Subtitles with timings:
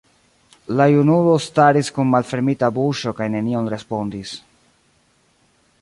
[0.79, 4.35] La junulo staris kun malfermita buŝo kaj nenion respondis.